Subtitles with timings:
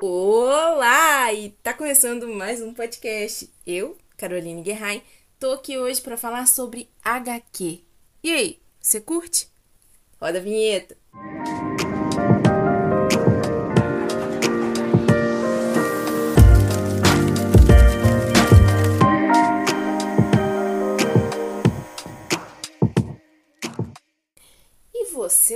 [0.00, 1.32] Olá!
[1.32, 3.50] E tá começando mais um podcast.
[3.66, 5.02] Eu, Caroline Guerrain,
[5.38, 7.80] tô aqui hoje para falar sobre HQ.
[8.22, 9.48] E aí, você curte?
[10.20, 10.96] Roda a vinheta!
[11.12, 11.73] Você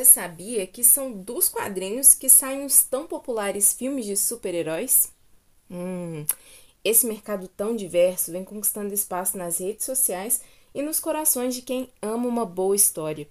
[0.08, 5.12] sabia que são dos quadrinhos que saem os tão populares filmes de super-heróis?
[5.70, 6.24] Hum,
[6.84, 10.40] esse mercado tão diverso vem conquistando espaço nas redes sociais
[10.74, 13.28] e nos corações de quem ama uma boa história.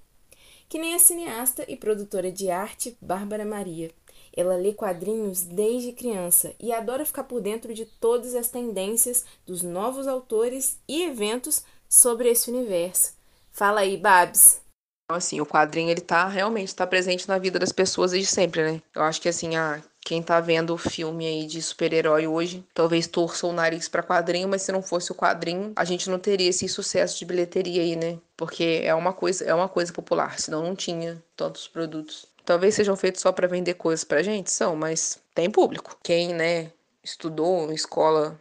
[0.69, 3.89] Que nem a cineasta e produtora de arte Bárbara Maria.
[4.35, 9.63] Ela lê quadrinhos desde criança e adora ficar por dentro de todas as tendências dos
[9.63, 13.13] novos autores e eventos sobre esse universo.
[13.51, 14.66] Fala aí, Babs!
[15.09, 18.81] Assim, o quadrinho, ele tá realmente tá presente na vida das pessoas desde sempre, né?
[18.93, 23.07] Eu acho que, assim, a, quem tá vendo o filme aí de super-herói hoje, talvez
[23.07, 26.49] torça o nariz para quadrinho, mas se não fosse o quadrinho, a gente não teria
[26.49, 28.17] esse sucesso de bilheteria aí, né?
[28.35, 32.25] Porque é uma coisa, é uma coisa popular, senão não tinha tantos produtos.
[32.43, 35.97] Talvez sejam feitos só para vender coisas pra gente, são, mas tem público.
[36.03, 36.71] Quem, né,
[37.01, 38.37] estudou em escola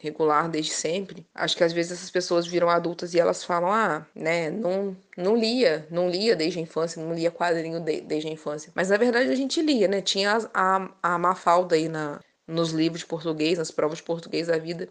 [0.00, 1.26] regular desde sempre.
[1.34, 5.36] Acho que às vezes essas pessoas viram adultas e elas falam: "Ah, né, não não
[5.36, 8.72] lia, não lia desde a infância, não lia quadrinho de, desde a infância".
[8.74, 10.00] Mas na verdade a gente lia, né?
[10.00, 14.48] Tinha a, a, a Mafalda aí na nos livros de português, nas provas de português
[14.48, 14.88] da vida.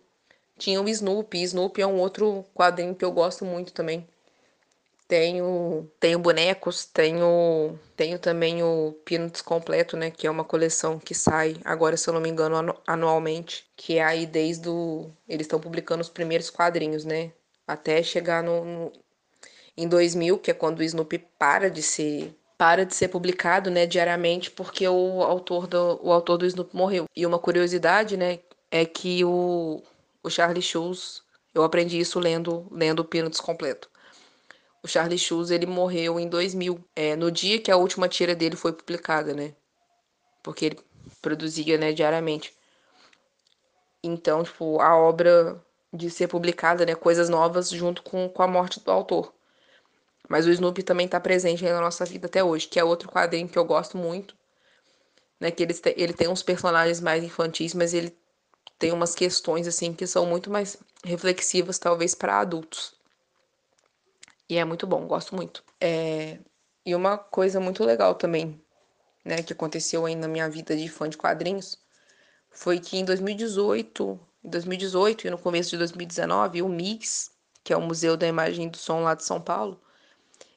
[0.58, 1.44] Tinha o Snoopy.
[1.44, 4.08] Snoopy é um outro quadrinho que eu gosto muito também.
[5.10, 11.16] Tenho, tenho bonecos, tenho, tenho também o Peanuts completo, né, que é uma coleção que
[11.16, 15.60] sai agora, se eu não me engano, anualmente, que é aí desde o eles estão
[15.60, 17.32] publicando os primeiros quadrinhos, né,
[17.68, 18.94] até chegar no, no
[19.76, 23.88] em 2000, que é quando o Snoopy para de ser para de ser publicado, né,
[23.88, 27.06] diariamente, porque o autor do o autor do Snoopy morreu.
[27.16, 29.82] E uma curiosidade, né, é que o
[30.22, 31.24] o Charlie Schulz,
[31.56, 33.90] eu aprendi isso lendo lendo o Peanuts completo
[34.84, 38.56] o Charlie Schulz ele morreu em 2000, é, no dia que a última tira dele
[38.56, 39.54] foi publicada, né?
[40.42, 40.80] Porque ele
[41.22, 42.54] produzia, né, diariamente.
[44.02, 45.62] Então, tipo, a obra
[45.94, 49.34] de ser publicada, né, coisas novas junto com, com a morte do autor.
[50.30, 53.50] Mas o Snoopy também está presente na nossa vida até hoje, que é outro quadrinho
[53.50, 54.36] que eu gosto muito,
[55.40, 58.16] né, que ele, ele tem uns personagens mais infantis, mas ele
[58.78, 62.99] tem umas questões assim que são muito mais reflexivas talvez para adultos.
[64.50, 65.64] E é muito bom, gosto muito.
[65.80, 66.40] É...
[66.86, 68.60] E uma coisa muito legal também,
[69.24, 71.78] né, que aconteceu aí na minha vida de fã de quadrinhos,
[72.50, 77.32] foi que em 2018, em 2018 e no começo de 2019, o MIX,
[77.64, 79.80] que é o Museu da Imagem e do Som lá de São Paulo,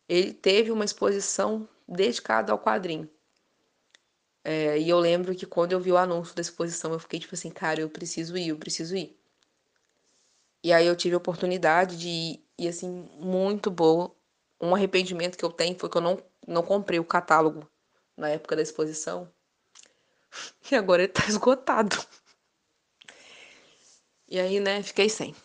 [0.08, 3.08] ele teve uma exposição dedicada ao quadrinho.
[4.44, 7.34] É, e eu lembro que quando eu vi o anúncio da exposição, eu fiquei tipo
[7.34, 9.16] assim, cara, eu preciso ir, eu preciso ir.
[10.64, 14.14] E aí eu tive a oportunidade de e assim, muito boa.
[14.60, 17.68] Um arrependimento que eu tenho foi que eu não, não comprei o catálogo
[18.16, 19.30] na época da exposição.
[20.70, 21.94] E agora ele tá esgotado.
[24.26, 25.36] E aí, né, fiquei sem.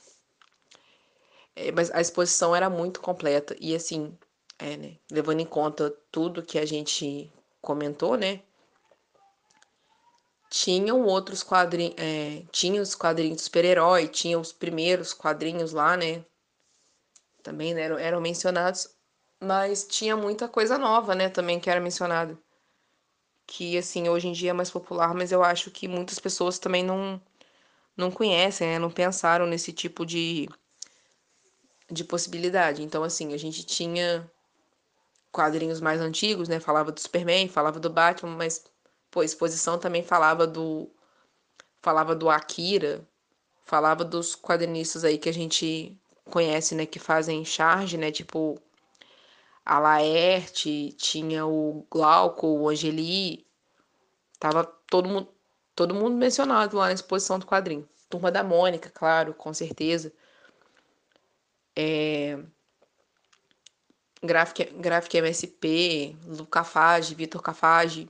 [1.53, 3.53] É, mas a exposição era muito completa.
[3.59, 4.18] E assim,
[4.57, 7.29] é, né, levando em conta tudo que a gente
[7.62, 8.41] comentou, né?
[10.50, 16.24] tinham outros quadrinhos, é, tinha os quadrinhos de super-herói, tinha os primeiros quadrinhos lá, né?
[17.44, 18.90] Também né, eram, eram mencionados,
[19.40, 22.38] mas tinha muita coisa nova, né, também que era mencionada.
[23.46, 26.84] Que, assim, hoje em dia é mais popular, mas eu acho que muitas pessoas também
[26.84, 27.22] não,
[27.96, 30.50] não conhecem, né, não pensaram nesse tipo de,
[31.90, 32.84] de possibilidade.
[32.84, 34.30] Então, assim, a gente tinha
[35.31, 38.64] quadrinhos mais antigos, né, falava do Superman, falava do Batman, mas
[39.12, 40.90] Pô, a exposição também falava do
[41.81, 43.08] falava do Akira,
[43.66, 48.61] falava dos quadrinistas aí que a gente conhece, né, que fazem charge, né, tipo
[49.65, 53.45] a Laerte, tinha o Glauco, o Angeli,
[54.39, 55.29] tava todo mundo
[55.75, 57.88] todo mundo mencionado lá na exposição do quadrinho.
[58.09, 60.12] Turma da Mônica, claro, com certeza.
[61.75, 62.39] É...
[64.23, 68.09] Graphic, Graphic MSP, Luca Fage, Vitor Cafage,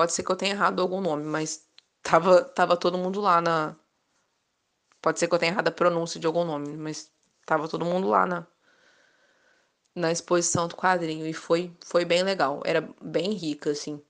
[0.00, 1.68] Pode ser que eu tenha errado algum nome, mas
[2.02, 3.76] tava, tava todo mundo lá na.
[5.00, 7.10] Pode ser que eu tenha errado a pronúncia de algum nome, mas
[7.46, 8.46] tava todo mundo lá na,
[9.94, 12.62] na exposição do quadrinho e foi, foi bem legal.
[12.64, 14.02] Era bem rica, assim.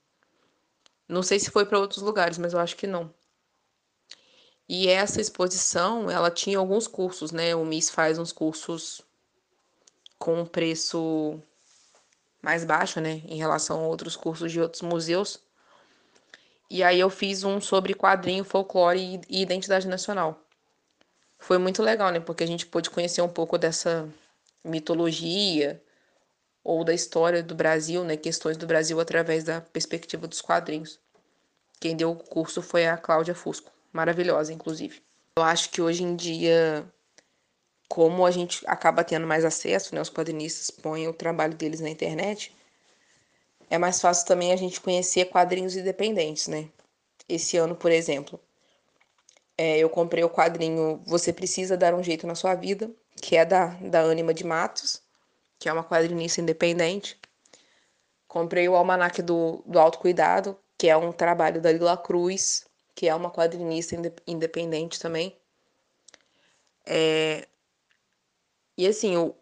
[1.07, 3.13] Não sei se foi para outros lugares, mas eu acho que não.
[4.67, 7.53] E essa exposição, ela tinha alguns cursos, né?
[7.55, 9.01] O MIS faz uns cursos
[10.17, 11.41] com preço
[12.41, 15.39] mais baixa, né, em relação a outros cursos de outros museus.
[16.69, 20.39] E aí eu fiz um sobre quadrinho, folclore e identidade nacional.
[21.41, 24.07] Foi muito legal, né, porque a gente pôde conhecer um pouco dessa
[24.63, 25.81] mitologia
[26.63, 30.99] ou da história do Brasil, né, questões do Brasil através da perspectiva dos quadrinhos.
[31.79, 35.01] Quem deu o curso foi a Cláudia Fusco, maravilhosa, inclusive.
[35.35, 36.85] Eu acho que hoje em dia
[37.89, 41.89] como a gente acaba tendo mais acesso, né, os quadrinistas põem o trabalho deles na
[41.89, 42.55] internet,
[43.67, 46.69] é mais fácil também a gente conhecer quadrinhos independentes, né?
[47.27, 48.39] Esse ano, por exemplo,
[49.61, 53.45] é, eu comprei o quadrinho Você Precisa Dar um Jeito na Sua Vida, que é
[53.45, 55.03] da, da Ânima de Matos,
[55.59, 57.15] que é uma quadrinista independente.
[58.27, 62.65] Comprei o Almanac do, do Autocuidado, que é um trabalho da Lila Cruz,
[62.95, 65.37] que é uma quadrinista independente também.
[66.83, 67.47] É,
[68.75, 69.35] e assim, o,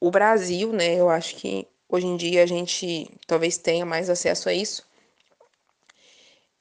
[0.00, 4.48] o Brasil, né, eu acho que hoje em dia a gente talvez tenha mais acesso
[4.48, 4.88] a isso.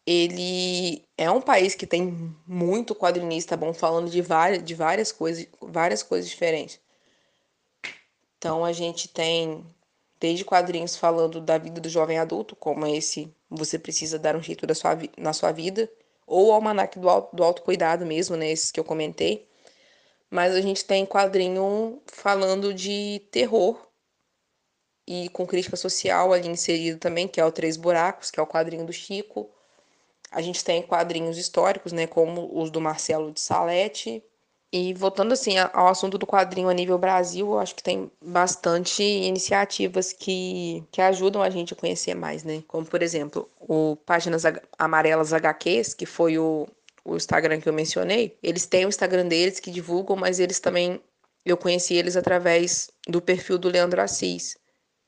[0.09, 5.45] Ele é um país que tem muito quadrinista bom falando de várias, de várias coisas,
[5.61, 6.79] várias coisas diferentes.
[8.37, 9.63] Então a gente tem
[10.19, 14.65] desde quadrinhos falando da vida do jovem adulto, como esse Você Precisa Dar um Jeito
[14.65, 15.89] da sua, na Sua Vida,
[16.25, 19.49] ou Almanac do, do Autocuidado mesmo, né, esses que eu comentei
[20.29, 23.87] mas a gente tem quadrinho falando de terror
[25.07, 28.47] e com crítica social ali inserido também, que é o Três Buracos, que é o
[28.47, 29.49] quadrinho do Chico.
[30.31, 34.23] A gente tem quadrinhos históricos, né, como os do Marcelo de Salete.
[34.71, 39.01] E voltando assim ao assunto do quadrinho a nível Brasil, eu acho que tem bastante
[39.01, 42.63] iniciativas que, que ajudam a gente a conhecer mais, né?
[42.67, 44.43] Como, por exemplo, o Páginas
[44.77, 46.67] Amarelas HQs, que foi o,
[47.03, 51.01] o Instagram que eu mencionei, eles têm o Instagram deles que divulgam, mas eles também
[51.43, 54.55] eu conheci eles através do perfil do Leandro Assis,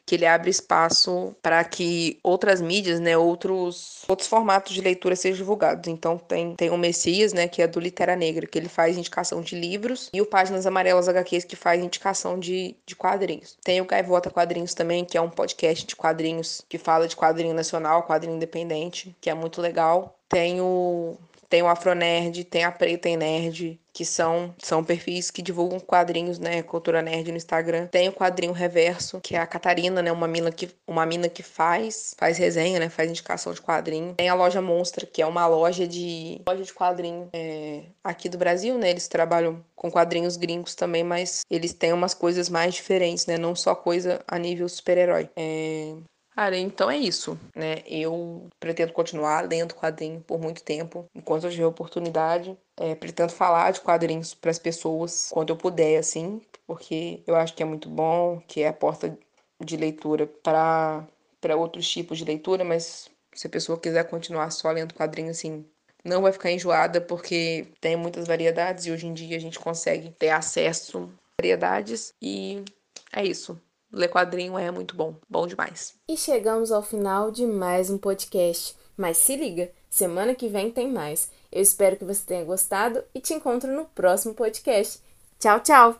[0.06, 5.38] que ele abre espaço para que outras mídias, né, outros outros formatos de leitura sejam
[5.38, 5.88] divulgados.
[5.88, 9.42] Então tem tem o Messias, né, que é do Litera Negra, que ele faz indicação
[9.42, 13.57] de livros, e o Páginas Amarelas HQs que faz indicação de, de quadrinhos.
[13.63, 17.54] Tem o Gaivota Quadrinhos também, que é um podcast de quadrinhos que fala de quadrinho
[17.54, 20.18] nacional, quadrinho independente, que é muito legal.
[20.30, 21.18] Tem o
[21.51, 26.40] tem o Afronerd, tem a Preta e Nerd, que são, são perfis que divulgam quadrinhos,
[26.40, 27.88] né, cultura nerd no Instagram.
[27.88, 31.44] Tem o quadrinho Reverso, que é a Catarina, né, uma mina que uma mina que
[31.44, 34.16] faz, faz resenha, né, faz indicação de quadrinho.
[34.16, 38.38] Tem a loja Monstra, que é uma loja de loja de quadrinho é, aqui do
[38.38, 38.90] Brasil, né?
[38.90, 43.38] Eles trabalham com quadrinhos gringos também, mas eles têm umas coisas mais diferentes, né?
[43.38, 45.30] Não só coisa a nível super-herói.
[45.36, 45.96] É...
[46.36, 47.83] Cara, então é isso, né?
[47.86, 52.57] Eu pretendo continuar lendo quadrinho por muito tempo, enquanto eu tiver oportunidade.
[52.78, 57.54] É, pretendo falar de quadrinhos para as pessoas quando eu puder, assim, porque eu acho
[57.54, 59.18] que é muito bom, que é a porta
[59.63, 61.06] de leitura para
[61.39, 65.66] para outros tipos de leitura, mas se a pessoa quiser continuar só lendo quadrinho, assim,
[66.06, 70.12] não vai ficar enjoada, porque tem muitas variedades e hoje em dia a gente consegue
[70.19, 72.63] ter acesso a variedades e
[73.12, 73.60] é isso.
[73.92, 75.96] Ler quadrinho é muito bom, bom demais.
[76.08, 78.76] E chegamos ao final de mais um podcast.
[78.96, 81.30] Mas se liga, semana que vem tem mais.
[81.52, 85.02] Eu espero que você tenha gostado e te encontro no próximo podcast.
[85.40, 86.00] Tchau, tchau!